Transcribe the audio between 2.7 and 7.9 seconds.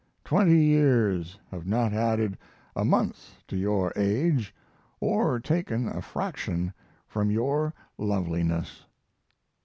a month to your age or taken a fraction from your